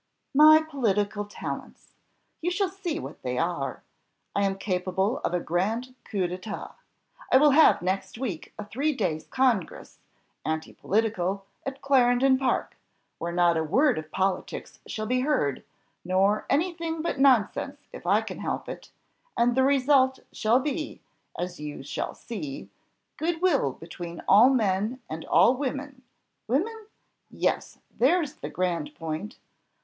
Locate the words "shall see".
2.49-2.97, 21.83-22.71